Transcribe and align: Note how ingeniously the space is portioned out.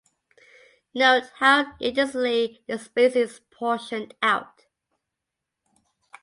Note 0.95 1.25
how 1.37 1.73
ingeniously 1.79 2.63
the 2.65 2.79
space 2.79 3.15
is 3.15 3.41
portioned 3.51 4.15
out. 4.23 4.63